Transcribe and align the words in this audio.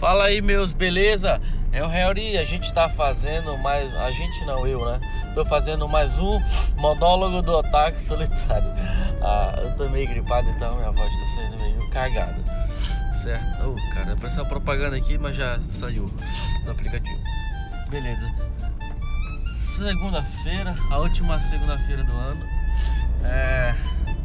Fala 0.00 0.24
aí, 0.24 0.40
meus, 0.40 0.72
beleza? 0.72 1.38
É 1.70 1.84
o 1.84 1.86
Harry, 1.86 2.38
a 2.38 2.44
gente 2.44 2.72
tá 2.72 2.88
fazendo 2.88 3.54
mais. 3.58 3.94
A 3.98 4.10
gente 4.10 4.42
não, 4.46 4.66
eu, 4.66 4.82
né? 4.82 4.98
Tô 5.34 5.44
fazendo 5.44 5.86
mais 5.86 6.18
um 6.18 6.40
monólogo 6.74 7.42
do 7.42 7.52
Otaku 7.52 8.00
Solitário. 8.00 8.70
Ah, 9.22 9.54
eu 9.58 9.76
tô 9.76 9.86
meio 9.86 10.08
gripado, 10.08 10.48
então 10.48 10.76
minha 10.76 10.90
voz 10.90 11.14
tá 11.20 11.26
saindo 11.26 11.58
meio 11.58 11.90
cagada. 11.90 12.38
Certo? 13.12 13.44
Oh, 13.68 13.94
cara, 13.94 14.14
apareceu 14.14 14.42
uma 14.42 14.48
propaganda 14.48 14.96
aqui, 14.96 15.18
mas 15.18 15.36
já 15.36 15.60
saiu 15.60 16.10
do 16.64 16.70
aplicativo. 16.70 17.20
Beleza. 17.90 18.32
Segunda-feira, 19.76 20.74
a 20.90 20.96
última 20.96 21.38
segunda-feira 21.38 22.02
do 22.02 22.12
ano. 22.12 22.42
É. 23.22 23.74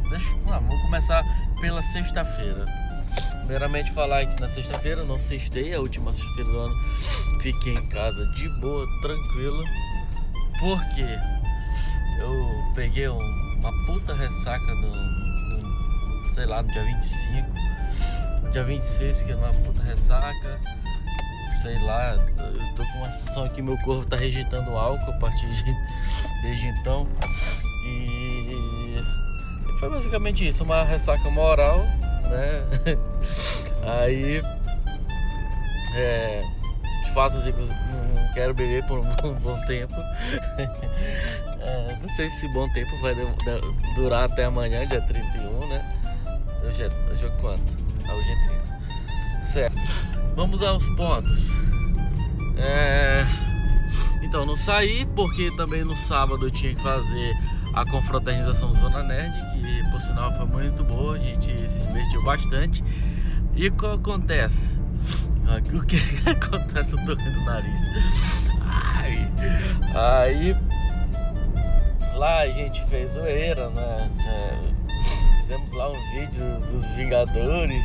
Deixa. 0.08 0.34
Vamos 0.46 0.80
começar 0.80 1.22
pela 1.60 1.82
sexta-feira. 1.82 2.85
Primeiramente 3.46 3.92
falar 3.92 4.26
que 4.26 4.40
na 4.40 4.48
sexta-feira, 4.48 5.04
não 5.04 5.20
sextei, 5.20 5.72
a 5.72 5.78
última 5.78 6.12
sexta-feira 6.12 6.50
do 6.50 6.58
ano, 6.58 6.74
fiquei 7.40 7.74
em 7.74 7.86
casa 7.86 8.26
de 8.34 8.48
boa, 8.60 8.84
tranquilo. 9.00 9.62
Porque 10.58 11.06
eu 12.18 12.72
peguei 12.74 13.08
um, 13.08 13.20
uma 13.60 13.70
puta 13.86 14.14
ressaca 14.14 14.66
no, 14.66 14.88
no, 14.88 16.30
sei 16.30 16.44
lá, 16.44 16.60
no 16.60 16.72
dia 16.72 16.82
25. 16.82 17.48
No 18.42 18.50
dia 18.50 18.64
26 18.64 19.22
que 19.22 19.30
é 19.30 19.36
uma 19.36 19.52
puta 19.52 19.80
ressaca. 19.80 20.60
Sei 21.62 21.78
lá, 21.84 22.16
eu 22.16 22.74
tô 22.74 22.84
com 22.84 22.98
uma 22.98 23.10
sensação 23.12 23.48
que 23.48 23.62
meu 23.62 23.78
corpo 23.78 24.04
tá 24.06 24.16
rejeitando 24.16 24.72
álcool 24.72 25.12
a 25.12 25.18
partir 25.18 25.48
de 25.50 25.76
desde 26.42 26.66
então. 26.66 27.06
E 27.86 28.96
foi 29.78 29.88
basicamente 29.88 30.48
isso, 30.48 30.64
uma 30.64 30.82
ressaca 30.82 31.30
moral 31.30 31.86
né? 32.28 32.64
Aí, 34.00 34.42
é, 35.94 36.44
de 37.04 37.10
fato, 37.12 37.36
eu 37.36 37.66
não 37.66 38.32
quero 38.34 38.54
beber 38.54 38.84
por 38.86 38.98
um 38.98 39.34
bom 39.40 39.58
tempo. 39.66 39.94
É, 41.66 41.98
não 42.00 42.08
sei 42.10 42.30
se 42.30 42.46
bom 42.52 42.68
tempo 42.68 42.96
vai 43.00 43.12
durar 43.96 44.30
até 44.30 44.44
amanhã, 44.44 44.86
dia 44.86 45.00
31, 45.00 45.68
né? 45.68 45.84
Hoje 46.64 46.84
é, 46.84 46.88
hoje 47.10 47.26
é 47.26 47.30
quanto? 47.40 47.60
Ah, 48.08 48.14
hoje 48.14 48.30
é 48.30 48.46
30. 48.46 49.44
Certo. 49.44 49.76
Vamos 50.36 50.62
aos 50.62 50.86
pontos. 50.90 51.56
É, 52.56 53.26
então, 54.22 54.46
não 54.46 54.54
saí 54.54 55.04
porque 55.06 55.50
também 55.56 55.82
no 55.82 55.96
sábado 55.96 56.46
eu 56.46 56.50
tinha 56.52 56.72
que 56.74 56.80
fazer 56.80 57.34
a 57.76 57.84
confraternização 57.84 58.72
Zona 58.72 59.02
Nerd, 59.02 59.34
que 59.52 59.90
por 59.90 60.00
sinal 60.00 60.32
foi 60.32 60.46
muito 60.46 60.82
boa, 60.82 61.14
a 61.14 61.18
gente 61.18 61.54
se 61.70 61.78
divertiu 61.78 62.22
bastante. 62.24 62.82
E 63.54 63.68
o 63.68 63.72
que 63.72 63.86
acontece? 63.86 64.78
O 65.74 65.82
que 65.82 65.96
acontece? 66.28 66.94
Eu 66.94 67.04
tô 67.04 67.14
rindo 67.14 67.38
o 67.38 67.44
nariz. 67.44 67.80
Ai. 68.62 69.30
Aí 69.94 70.56
lá 72.14 72.40
a 72.40 72.48
gente 72.48 72.82
fez 72.86 73.12
zoeira, 73.12 73.68
né? 73.68 74.10
É, 74.26 75.38
fizemos 75.38 75.70
lá 75.74 75.90
um 75.90 76.12
vídeo 76.12 76.58
dos 76.70 76.88
Vingadores. 76.92 77.84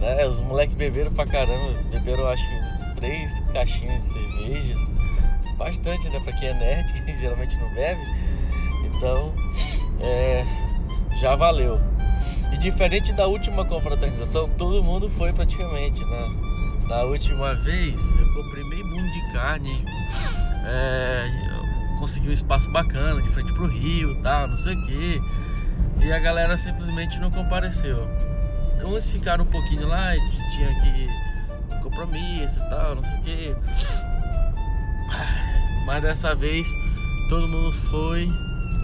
Né? 0.00 0.26
Os 0.26 0.40
moleques 0.42 0.76
beberam 0.76 1.12
pra 1.12 1.24
caramba, 1.24 1.80
beberam 1.90 2.28
acho 2.28 2.44
três 2.96 3.40
caixinhas 3.54 4.04
de 4.04 4.12
cervejas. 4.12 4.92
Bastante, 5.56 6.10
né? 6.10 6.20
Pra 6.20 6.32
quem 6.34 6.48
é 6.50 6.54
nerd, 6.54 6.92
que 7.04 7.18
geralmente 7.18 7.56
não 7.56 7.72
bebe. 7.72 8.02
Então, 9.02 9.34
é, 9.98 10.46
já 11.20 11.34
valeu. 11.34 11.80
E 12.52 12.56
diferente 12.56 13.12
da 13.12 13.26
última 13.26 13.64
confraternização, 13.64 14.48
todo 14.50 14.84
mundo 14.84 15.10
foi 15.10 15.32
praticamente, 15.32 16.04
né? 16.04 16.30
Da 16.88 17.02
última 17.02 17.52
vez, 17.64 18.14
eu 18.14 18.32
comprei 18.32 18.62
meio 18.62 18.86
mundo 18.86 19.10
de 19.10 19.32
carne, 19.32 19.84
é, 20.64 21.28
consegui 21.98 22.28
um 22.28 22.32
espaço 22.32 22.70
bacana 22.70 23.20
de 23.20 23.28
frente 23.28 23.52
pro 23.54 23.66
rio, 23.66 24.22
tal, 24.22 24.46
não 24.46 24.56
sei 24.56 24.76
o 24.76 24.86
que. 24.86 25.20
E 26.00 26.12
a 26.12 26.20
galera 26.20 26.56
simplesmente 26.56 27.18
não 27.18 27.28
compareceu. 27.32 28.08
Uns 28.86 29.10
ficaram 29.10 29.42
um 29.42 29.48
pouquinho 29.48 29.88
lá, 29.88 30.12
tinha 30.52 30.80
que 30.80 31.08
compromisso 31.82 32.60
e 32.60 32.70
tal, 32.70 32.94
não 32.94 33.02
sei 33.02 33.18
o 33.18 33.20
que. 33.22 33.56
Mas 35.86 36.02
dessa 36.02 36.36
vez 36.36 36.68
todo 37.28 37.48
mundo 37.48 37.72
foi 37.72 38.30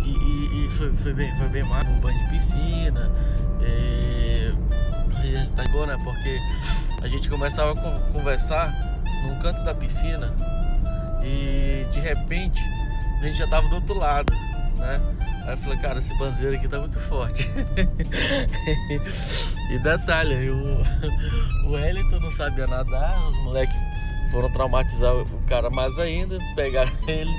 e, 0.08 0.12
e, 0.12 0.66
e 0.66 0.70
foi, 0.70 0.96
foi, 0.96 1.12
bem, 1.12 1.34
foi 1.34 1.48
bem 1.48 1.62
mais, 1.62 1.86
um 1.88 2.00
banho 2.00 2.18
de 2.24 2.30
piscina. 2.30 3.12
E, 3.60 4.52
a 5.20 5.26
gente 5.26 5.52
tá 5.52 5.64
igual, 5.64 5.86
né? 5.86 5.98
Porque 6.02 6.40
a 7.02 7.08
gente 7.08 7.28
começava 7.28 7.72
a 7.72 8.00
conversar 8.12 8.72
num 9.24 9.38
canto 9.40 9.62
da 9.62 9.74
piscina 9.74 10.34
e 11.22 11.86
de 11.92 12.00
repente 12.00 12.62
a 13.20 13.24
gente 13.24 13.38
já 13.38 13.46
tava 13.46 13.68
do 13.68 13.76
outro 13.76 13.98
lado, 13.98 14.32
né? 14.76 15.00
Aí 15.44 15.50
eu 15.50 15.56
falei, 15.56 15.78
cara, 15.78 15.98
esse 15.98 16.16
banzeiro 16.18 16.56
aqui 16.56 16.68
tá 16.68 16.78
muito 16.78 17.00
forte. 17.00 17.50
e 19.70 19.78
detalhe, 19.78 20.50
o, 20.50 20.82
o 21.66 21.72
Wellington 21.72 22.20
não 22.20 22.30
sabia 22.30 22.66
nadar, 22.66 23.26
os 23.26 23.36
moleques 23.38 23.76
foram 24.30 24.50
traumatizar 24.50 25.16
o 25.16 25.26
cara 25.46 25.70
mais 25.70 25.98
ainda, 25.98 26.38
pegaram 26.54 26.92
ele 27.06 27.34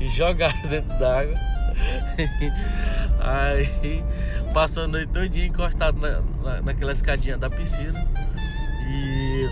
e 0.00 0.08
jogaram 0.08 0.60
dentro 0.68 0.98
d'água. 0.98 1.49
Aí 3.20 4.04
passou 4.52 4.84
a 4.84 4.88
noite 4.88 5.12
todinha 5.12 5.46
encostado 5.46 5.98
na, 5.98 6.20
na, 6.42 6.62
naquela 6.62 6.92
escadinha 6.92 7.36
da 7.36 7.48
piscina. 7.48 8.06
E 8.88 9.48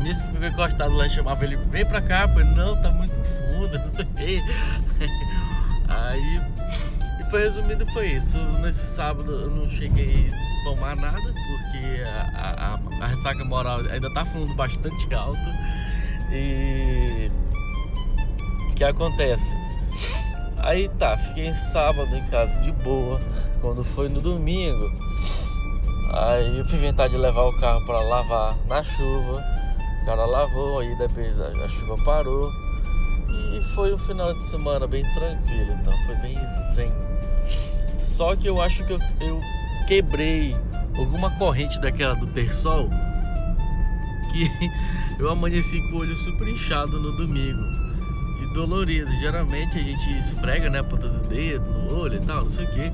nisso 0.00 0.24
que 0.24 0.32
ficou 0.32 0.46
encostado 0.46 0.94
lá, 0.94 1.08
chamava 1.08 1.44
ele, 1.44 1.56
vem 1.56 1.84
pra 1.84 2.00
cá, 2.00 2.26
pô, 2.26 2.40
não, 2.40 2.80
tá 2.80 2.90
muito 2.90 3.14
fundo, 3.14 3.78
não 3.78 3.88
sei 3.88 4.04
o 4.04 4.08
que. 4.08 4.42
Aí, 5.88 6.40
e 7.20 7.30
foi 7.30 7.42
resumindo, 7.42 7.86
foi 7.92 8.08
isso. 8.08 8.38
Nesse 8.60 8.86
sábado 8.86 9.30
eu 9.32 9.50
não 9.50 9.68
cheguei 9.68 10.28
a 10.30 10.64
tomar 10.64 10.96
nada, 10.96 11.20
porque 11.22 12.02
a, 12.34 12.78
a, 13.00 13.04
a 13.04 13.06
ressaca 13.06 13.44
moral 13.44 13.80
ainda 13.90 14.12
tá 14.12 14.24
falando 14.24 14.54
bastante 14.54 15.12
alto. 15.14 15.50
E 16.32 17.30
o 18.70 18.74
que 18.74 18.84
acontece? 18.84 19.56
Aí 20.62 20.88
tá, 20.90 21.16
fiquei 21.16 21.54
sábado 21.54 22.14
em 22.14 22.24
casa 22.28 22.58
de 22.60 22.70
boa. 22.70 23.20
Quando 23.60 23.82
foi 23.82 24.08
no 24.08 24.20
domingo, 24.20 24.92
aí 26.12 26.58
eu 26.58 26.64
fui 26.64 26.78
inventar 26.78 27.08
de 27.08 27.16
levar 27.16 27.42
o 27.42 27.56
carro 27.58 27.84
para 27.86 28.00
lavar 28.00 28.56
na 28.66 28.82
chuva. 28.82 29.44
O 30.02 30.04
cara 30.06 30.24
lavou, 30.24 30.80
aí 30.80 30.96
depois 30.96 31.40
a, 31.40 31.68
chuva 31.68 31.96
parou. 32.04 32.50
E 33.54 33.62
foi 33.74 33.92
um 33.94 33.98
final 33.98 34.34
de 34.34 34.42
semana 34.42 34.86
bem 34.86 35.02
tranquilo, 35.14 35.72
então 35.72 35.92
foi 36.06 36.16
bem 36.16 36.38
zen. 36.74 36.92
Só 38.02 38.36
que 38.36 38.48
eu 38.48 38.60
acho 38.60 38.84
que 38.84 38.92
eu, 38.92 39.00
eu 39.20 39.40
quebrei 39.86 40.56
alguma 40.96 41.30
corrente 41.38 41.80
daquela 41.80 42.14
do 42.14 42.26
Tersol 42.26 42.88
que 44.30 44.50
eu 45.18 45.28
amanheci 45.30 45.80
com 45.88 45.96
o 45.96 46.00
olho 46.00 46.16
super 46.16 46.46
inchado 46.48 47.00
no 47.00 47.12
domingo 47.12 47.89
dolorido. 48.52 49.10
Geralmente 49.16 49.78
a 49.78 49.82
gente 49.82 50.10
esfrega, 50.18 50.68
né, 50.68 50.80
a 50.80 50.84
ponta 50.84 51.08
do 51.08 51.28
dedo 51.28 51.64
no 51.64 51.98
olho 51.98 52.16
e 52.16 52.26
tal, 52.26 52.42
não 52.42 52.48
sei 52.48 52.64
o 52.64 52.68
que, 52.68 52.92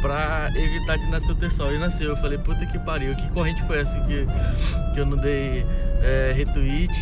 pra 0.00 0.50
evitar 0.54 0.96
de 0.98 1.06
nascer 1.06 1.32
o 1.32 1.34
terçol. 1.34 1.72
E 1.72 1.78
nasceu. 1.78 2.10
Eu 2.10 2.16
falei, 2.16 2.38
puta 2.38 2.64
que 2.66 2.78
pariu, 2.78 3.14
que 3.14 3.28
corrente 3.30 3.62
foi 3.62 3.80
essa 3.80 4.00
que, 4.00 4.26
que 4.94 5.00
eu 5.00 5.06
não 5.06 5.16
dei 5.16 5.64
é, 6.02 6.32
retweet 6.34 6.92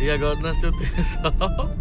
e 0.00 0.10
agora 0.10 0.38
nasceu 0.40 0.70
o 0.70 0.78
terçol. 0.78 1.70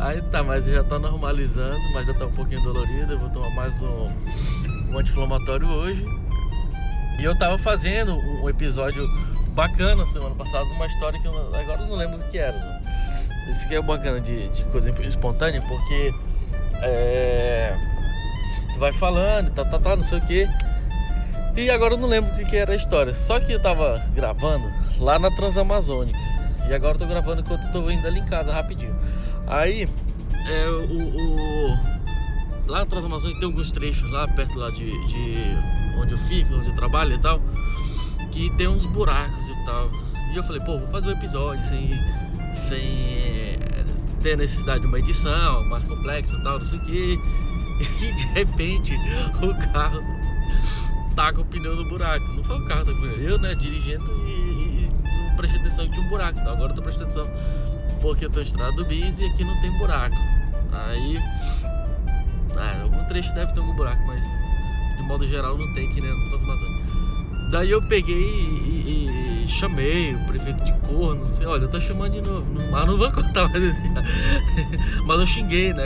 Aí 0.00 0.20
tá, 0.22 0.42
mas 0.42 0.64
já 0.64 0.82
tá 0.82 0.98
normalizando, 0.98 1.80
mas 1.92 2.06
já 2.06 2.14
tá 2.14 2.26
um 2.26 2.32
pouquinho 2.32 2.60
dolorido. 2.62 3.12
Eu 3.12 3.18
vou 3.18 3.30
tomar 3.30 3.50
mais 3.50 3.80
um, 3.82 4.10
um 4.90 4.98
anti-inflamatório 4.98 5.68
hoje. 5.68 6.04
E 7.20 7.24
eu 7.24 7.38
tava 7.38 7.56
fazendo 7.56 8.16
um 8.16 8.48
episódio 8.48 9.06
bacana 9.54 10.04
semana 10.06 10.34
passada, 10.34 10.64
uma 10.64 10.86
história 10.86 11.20
que 11.20 11.26
eu, 11.28 11.54
agora 11.54 11.82
eu 11.82 11.86
não 11.86 11.94
lembro 11.94 12.18
o 12.18 12.30
que 12.30 12.38
era. 12.38 12.56
Né? 12.56 12.82
Isso 13.48 13.66
que 13.68 13.74
é 13.74 13.82
bacana 13.82 14.20
de, 14.20 14.48
de 14.48 14.64
coisa 14.64 14.90
espontânea, 15.02 15.62
porque 15.62 16.14
é, 16.82 17.76
tu 18.72 18.78
vai 18.78 18.92
falando, 18.92 19.50
tá, 19.50 19.64
tá, 19.64 19.78
tá, 19.78 19.96
não 19.96 20.04
sei 20.04 20.18
o 20.18 20.22
que. 20.22 20.48
E 21.56 21.70
agora 21.70 21.94
eu 21.94 21.98
não 21.98 22.08
lembro 22.08 22.32
o 22.32 22.36
que, 22.36 22.44
que 22.46 22.56
era 22.56 22.72
a 22.72 22.76
história. 22.76 23.12
Só 23.12 23.38
que 23.38 23.52
eu 23.52 23.60
tava 23.60 24.02
gravando 24.14 24.72
lá 24.98 25.18
na 25.18 25.30
Transamazônica. 25.30 26.18
E 26.68 26.72
agora 26.72 26.94
eu 26.94 26.98
tô 26.98 27.06
gravando 27.06 27.42
enquanto 27.42 27.66
eu 27.66 27.72
tô 27.72 27.90
indo 27.90 28.06
ali 28.06 28.20
em 28.20 28.24
casa 28.24 28.52
rapidinho. 28.52 28.96
Aí, 29.46 29.86
é, 30.48 30.68
o, 30.68 31.02
o, 31.02 31.78
lá 32.66 32.80
na 32.80 32.86
Transamazônica 32.86 33.38
tem 33.38 33.48
alguns 33.48 33.70
trechos 33.70 34.10
lá 34.10 34.26
perto 34.28 34.58
lá 34.58 34.70
de, 34.70 35.06
de 35.08 35.56
onde 36.00 36.12
eu 36.12 36.18
fico, 36.18 36.54
onde 36.54 36.68
eu 36.68 36.74
trabalho 36.74 37.14
e 37.14 37.18
tal, 37.18 37.40
que 38.30 38.48
tem 38.56 38.68
uns 38.68 38.86
buracos 38.86 39.48
e 39.48 39.64
tal. 39.64 39.90
E 40.32 40.36
eu 40.36 40.42
falei, 40.42 40.62
pô, 40.62 40.78
vou 40.78 40.88
fazer 40.88 41.08
um 41.08 41.12
episódio 41.12 41.62
sem 41.62 41.90
sem 42.52 43.58
eh, 43.60 43.84
ter 44.22 44.36
necessidade 44.36 44.80
de 44.80 44.86
uma 44.86 44.98
edição 44.98 45.64
mais 45.68 45.84
complexa 45.84 46.36
e 46.36 46.42
tal, 46.42 46.58
não 46.58 46.64
sei 46.64 46.78
o 46.78 46.82
que. 46.82 47.20
E 48.00 48.12
de 48.12 48.26
repente 48.28 48.94
o 49.42 49.72
carro 49.72 50.00
taca 51.16 51.40
o 51.40 51.44
pneu 51.44 51.74
no 51.74 51.84
buraco. 51.88 52.24
Não 52.34 52.44
foi 52.44 52.58
o 52.58 52.64
carro 52.66 52.84
tá 52.84 52.90
eu, 52.90 53.38
né, 53.38 53.54
dirigindo 53.54 54.04
e, 54.26 54.30
e, 54.30 55.28
não 55.28 55.36
prestei 55.36 55.60
atenção 55.60 55.86
que 55.86 55.92
tinha 55.92 56.06
um 56.06 56.08
buraco. 56.08 56.38
Então 56.38 56.52
agora 56.52 56.72
eu 56.72 56.76
tô 56.76 56.82
prestando 56.82 57.10
atenção 57.10 57.28
porque 58.00 58.24
eu 58.24 58.30
tô 58.30 58.40
em 58.40 58.44
estrada 58.44 58.72
do 58.72 58.84
bis 58.84 59.18
e 59.18 59.24
aqui 59.24 59.44
não 59.44 59.60
tem 59.60 59.70
buraco. 59.78 60.16
Aí. 60.72 61.18
Ah, 62.56 62.82
algum 62.82 63.04
trecho 63.04 63.34
deve 63.34 63.52
ter 63.52 63.60
algum 63.60 63.74
buraco, 63.74 64.06
mas 64.06 64.26
de 64.96 65.02
modo 65.02 65.26
geral 65.26 65.56
não 65.56 65.74
tem 65.74 65.92
que 65.92 66.00
nem 66.00 66.10
no 66.10 66.28
Transamazônica. 66.28 66.82
Daí 67.50 67.70
eu 67.70 67.82
peguei 67.82 68.71
chamei 69.62 70.12
o 70.12 70.18
prefeito 70.24 70.64
de 70.64 70.72
corno, 70.88 71.26
não 71.26 71.32
sei, 71.32 71.46
olha, 71.46 71.62
eu 71.62 71.68
tô 71.68 71.80
chamando 71.80 72.12
de 72.14 72.20
novo, 72.20 72.52
não, 72.52 72.68
mas 72.68 72.84
não 72.84 72.98
vou 72.98 73.12
contar 73.12 73.48
mais 73.48 73.62
assim. 73.62 73.92
mas 75.06 75.20
eu 75.20 75.26
xinguei, 75.26 75.72
né? 75.72 75.84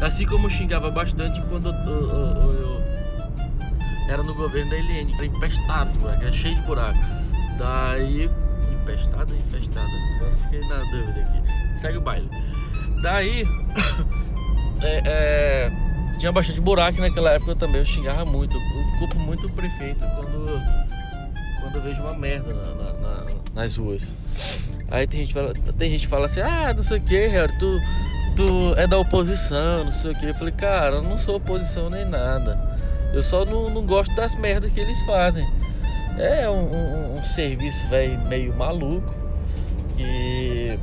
Assim 0.00 0.26
como 0.26 0.46
eu 0.46 0.50
xingava 0.50 0.90
bastante 0.90 1.40
quando 1.42 1.68
eu, 1.68 1.74
eu, 1.74 2.52
eu 2.54 2.82
era 4.08 4.22
no 4.24 4.34
governo 4.34 4.70
da 4.70 4.76
Eliane, 4.76 5.14
era 5.14 5.26
empestado, 5.26 5.90
era 6.08 6.32
cheio 6.32 6.56
de 6.56 6.62
buraco. 6.62 6.98
Daí. 7.56 8.28
Empestado 8.72 9.32
ou 9.32 9.38
infestado? 9.38 9.90
Agora 10.16 10.36
fiquei 10.36 10.60
na 10.66 10.78
dúvida 10.78 11.20
aqui. 11.20 11.78
Segue 11.78 11.98
o 11.98 12.00
baile. 12.00 12.28
Daí. 13.00 13.44
é, 14.82 15.02
é, 15.04 15.72
tinha 16.18 16.32
bastante 16.32 16.60
buraco 16.60 17.00
naquela 17.00 17.30
época 17.30 17.54
também, 17.54 17.80
eu 17.80 17.86
xingava 17.86 18.24
muito. 18.24 18.56
Eu 18.56 18.98
culpo 18.98 19.18
muito 19.18 19.46
o 19.46 19.50
prefeito 19.50 20.00
quando, 20.00 20.60
quando 21.68 21.76
eu 21.76 21.82
vejo 21.82 22.00
uma 22.00 22.14
merda 22.14 22.54
na, 22.54 22.74
na, 22.74 22.92
na, 22.94 23.26
nas 23.54 23.76
ruas. 23.76 24.16
Aí 24.90 25.06
tem 25.06 25.20
gente, 25.20 25.34
fala, 25.34 25.52
tem 25.76 25.90
gente 25.90 26.00
que 26.00 26.06
fala 26.06 26.24
assim, 26.24 26.40
ah, 26.40 26.72
não 26.74 26.82
sei 26.82 26.98
o 26.98 27.00
que, 27.00 27.28
tu, 27.58 27.80
tu 28.34 28.74
é 28.76 28.86
da 28.86 28.98
oposição, 28.98 29.84
não 29.84 29.90
sei 29.90 30.12
o 30.12 30.14
que. 30.14 30.26
Eu 30.26 30.34
falei, 30.34 30.54
cara, 30.54 30.96
eu 30.96 31.02
não 31.02 31.18
sou 31.18 31.36
oposição 31.36 31.90
nem 31.90 32.06
nada. 32.06 32.78
Eu 33.12 33.22
só 33.22 33.44
não, 33.44 33.68
não 33.68 33.84
gosto 33.84 34.14
das 34.14 34.34
merdas 34.34 34.72
que 34.72 34.80
eles 34.80 35.00
fazem. 35.02 35.46
É 36.18 36.48
um, 36.48 36.74
um, 36.74 37.18
um 37.18 37.22
serviço 37.22 37.86
velho 37.88 38.18
meio 38.26 38.54
maluco 38.54 39.14
que 39.96 40.78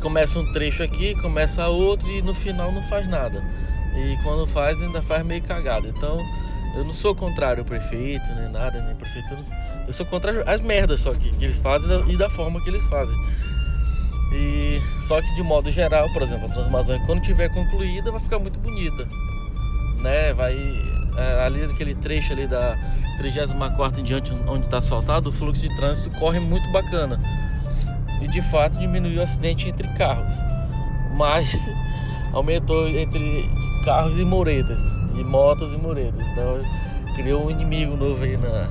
começa 0.00 0.38
um 0.38 0.52
trecho 0.52 0.82
aqui, 0.82 1.14
começa 1.20 1.66
outro 1.68 2.08
e 2.10 2.22
no 2.22 2.32
final 2.32 2.70
não 2.72 2.82
faz 2.82 3.08
nada. 3.08 3.42
E 3.94 4.16
quando 4.22 4.46
faz 4.46 4.80
ainda 4.80 5.02
faz 5.02 5.24
meio 5.24 5.42
cagado. 5.42 5.88
Então 5.88 6.18
eu 6.74 6.84
não 6.84 6.92
sou 6.92 7.14
contrário 7.14 7.62
ao 7.62 7.64
prefeito, 7.64 8.32
nem 8.34 8.48
nada, 8.48 8.80
nem 8.82 8.94
prefeitura. 8.94 9.40
Eu 9.86 9.92
sou 9.92 10.06
contrário 10.06 10.42
às 10.46 10.60
merdas 10.60 11.00
só 11.00 11.12
que, 11.14 11.30
que 11.30 11.44
eles 11.44 11.58
fazem 11.58 11.88
e 12.08 12.16
da 12.16 12.30
forma 12.30 12.62
que 12.62 12.70
eles 12.70 12.82
fazem. 12.84 13.16
E 14.32 14.80
só 15.02 15.20
que 15.20 15.34
de 15.34 15.42
modo 15.42 15.70
geral, 15.70 16.12
por 16.12 16.22
exemplo, 16.22 16.46
a 16.46 16.50
Transamazônica 16.50 17.04
quando 17.06 17.20
tiver 17.22 17.48
concluída 17.48 18.12
vai 18.12 18.20
ficar 18.20 18.38
muito 18.38 18.58
bonita 18.58 19.08
né? 20.00 20.32
Vai 20.32 20.56
é, 21.16 21.44
ali 21.44 21.66
naquele 21.66 21.94
trecho 21.94 22.32
ali 22.32 22.46
da 22.46 22.76
34 23.18 24.00
em 24.00 24.04
diante, 24.04 24.36
onde 24.46 24.64
está 24.64 24.78
asfaltado, 24.78 25.28
o 25.28 25.32
fluxo 25.32 25.62
de 25.62 25.74
trânsito 25.76 26.10
corre 26.18 26.40
muito 26.40 26.70
bacana. 26.70 27.20
E 28.20 28.28
de 28.28 28.42
fato 28.42 28.78
diminuiu 28.78 29.20
o 29.20 29.22
acidente 29.22 29.68
entre 29.68 29.88
carros, 29.88 30.42
mas 31.14 31.68
aumentou 32.32 32.88
entre 32.88 33.48
carros 33.84 34.18
e 34.18 34.24
muretas, 34.24 35.00
e 35.18 35.24
motos 35.24 35.72
e 35.72 35.76
muretas. 35.76 36.30
Então 36.30 36.60
criou 37.14 37.46
um 37.46 37.50
inimigo 37.50 37.96
novo 37.96 38.22
aí 38.22 38.36
na, 38.36 38.68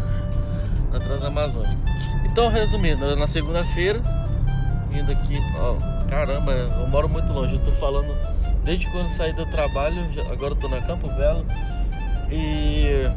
na 0.91 0.99
Transamazônica. 0.99 1.77
Então, 2.25 2.47
resumindo, 2.47 3.15
na 3.15 3.27
segunda-feira, 3.27 4.01
vindo 4.89 5.11
aqui, 5.11 5.37
ó, 5.57 5.75
caramba, 6.07 6.51
eu 6.51 6.87
moro 6.87 7.09
muito 7.09 7.31
longe, 7.33 7.55
eu 7.55 7.59
tô 7.59 7.71
falando 7.71 8.15
desde 8.63 8.87
quando 8.91 9.09
saí 9.09 9.33
do 9.33 9.45
trabalho, 9.45 10.05
agora 10.31 10.53
eu 10.53 10.55
tô 10.55 10.67
na 10.67 10.81
Campo 10.81 11.07
Belo 11.09 11.45
e 12.31 13.09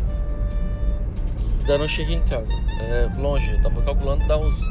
ainda 1.61 1.79
não 1.79 1.89
cheguei 1.89 2.17
em 2.17 2.23
casa. 2.23 2.53
É 2.81 3.09
longe, 3.19 3.53
eu 3.53 3.61
tava 3.61 3.81
calculando 3.83 4.27
dar 4.27 4.39
uns 4.39 4.67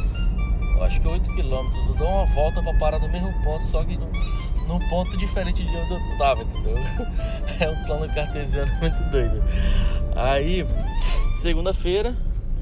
acho 0.82 1.00
que 1.00 1.08
8 1.08 1.34
quilômetros. 1.36 1.88
Eu 1.88 1.96
dou 1.96 2.08
uma 2.08 2.26
volta 2.26 2.62
para 2.62 2.74
parar 2.74 3.00
no 3.00 3.08
mesmo 3.10 3.32
ponto, 3.44 3.66
só 3.66 3.84
que 3.84 3.98
num, 3.98 4.12
num 4.68 4.80
ponto 4.90 5.18
diferente 5.18 5.64
de 5.64 5.76
onde 5.76 5.94
eu 5.94 6.18
tava, 6.18 6.44
entendeu? 6.44 6.76
É 7.60 7.70
um 7.70 7.84
plano 7.84 8.12
cartesiano 8.12 8.72
muito 8.82 9.04
doido. 9.12 9.44
Aí, 10.16 10.66
segunda-feira, 11.34 12.16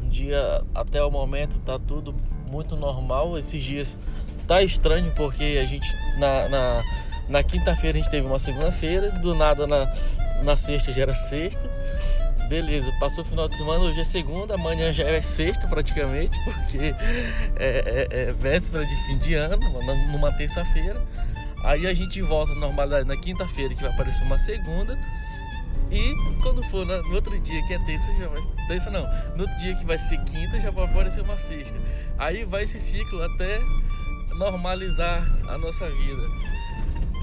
um 0.04 0.10
dia 0.10 0.62
até 0.76 1.02
o 1.02 1.10
momento 1.10 1.58
tá 1.60 1.80
tudo 1.80 2.14
muito 2.52 2.76
normal. 2.76 3.38
Esses 3.38 3.64
dias 3.64 4.00
tá 4.46 4.62
estranho 4.62 5.12
porque 5.16 5.58
a 5.62 5.66
gente 5.66 5.88
na, 6.18 6.50
na 6.50 6.84
na 7.30 7.44
quinta-feira 7.44 7.98
a 7.98 8.02
gente 8.02 8.10
teve 8.10 8.26
uma 8.26 8.40
segunda-feira, 8.40 9.12
do 9.12 9.36
nada 9.36 9.68
na, 9.68 9.94
na 10.42 10.56
sexta 10.56 10.92
já 10.92 11.04
era 11.04 11.14
sexta. 11.14 11.70
Beleza, 12.50 12.92
passou 13.00 13.24
o 13.24 13.28
final 13.28 13.48
de 13.48 13.56
semana, 13.56 13.84
hoje 13.84 14.02
é 14.02 14.04
segunda, 14.04 14.56
amanhã 14.56 14.92
já 14.92 15.04
é 15.04 15.22
sexta 15.22 15.68
praticamente, 15.68 16.36
porque 16.44 16.96
é, 17.56 18.08
é, 18.10 18.22
é 18.24 18.34
véspera 18.34 18.84
de 18.84 18.96
fim 19.06 19.20
de 19.20 19.36
ano, 19.36 19.60
numa 20.12 20.32
terça-feira. 20.34 21.00
Aí 21.64 21.88
a 21.88 21.94
gente 21.94 22.22
volta 22.22 22.54
à 22.54 22.56
normalidade 22.56 23.08
na 23.08 23.18
quinta-feira, 23.18 23.74
que 23.74 23.82
vai 23.82 23.92
aparecer 23.92 24.24
uma 24.24 24.38
segunda. 24.38 24.98
E 25.92 26.16
quando 26.42 26.62
for 26.64 26.86
no 26.86 27.16
outro 27.16 27.40
dia, 27.40 27.66
que 27.66 27.74
é 27.74 27.80
terça, 27.80 28.14
já 28.14 28.28
vai. 28.28 28.42
Terça 28.68 28.90
não. 28.92 29.04
No 29.36 29.44
outro 29.44 29.58
dia 29.58 29.76
que 29.76 29.86
vai 29.86 29.98
ser 29.98 30.20
quinta, 30.24 30.60
já 30.60 30.72
vai 30.72 30.86
aparecer 30.86 31.22
uma 31.22 31.38
sexta. 31.38 31.78
Aí 32.18 32.44
vai 32.46 32.64
esse 32.64 32.80
ciclo 32.80 33.24
até 33.24 33.60
normalizar 34.36 35.24
a 35.50 35.58
nossa 35.58 35.90
vida. 35.90 36.24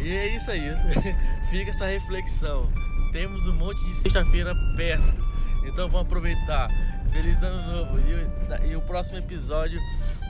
E 0.03 0.15
é 0.15 0.37
isso 0.37 0.51
aí, 0.51 0.63
fica 1.49 1.71
essa 1.71 1.87
reflexão. 1.87 2.71
Temos 3.13 3.47
um 3.47 3.55
monte 3.55 3.83
de 3.87 3.95
sexta-feira 3.95 4.55
perto, 4.77 5.25
então 5.65 5.89
vamos 5.89 6.07
aproveitar. 6.07 6.69
Feliz 7.13 7.43
ano 7.43 7.73
novo! 7.73 7.99
E, 7.99 8.69
e, 8.69 8.77
o 8.77 8.83
próximo 8.83 9.17
episódio 9.17 9.81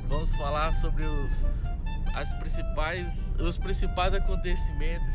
vamos 0.08 0.30
falar 0.36 0.72
sobre 0.72 1.02
os, 1.04 1.46
as 2.16 2.32
principais, 2.32 3.34
os 3.38 3.58
principais 3.58 4.14
acontecimentos 4.14 5.14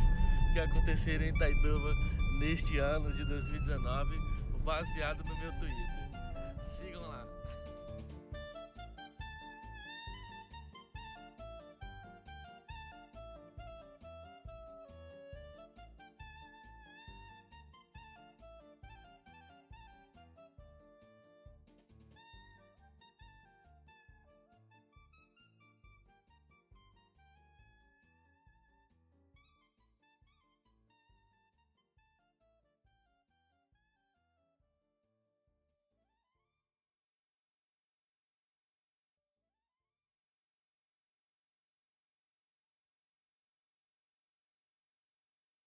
que 0.53 0.59
aconteceram 0.59 1.25
em 1.25 1.29
Itaituba 1.29 1.93
neste 2.39 2.77
ano 2.77 3.11
de 3.11 3.25
2019, 3.25 4.19
baseado 4.63 5.23
no 5.23 5.35
meu 5.39 5.51
Twitter. 5.53 6.00